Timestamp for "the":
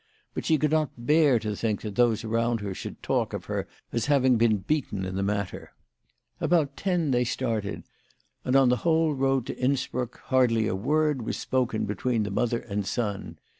5.15-5.21, 8.69-8.77, 12.23-12.31